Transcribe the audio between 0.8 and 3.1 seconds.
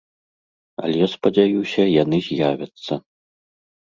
Але, спадзяюся, яны з'явяцца.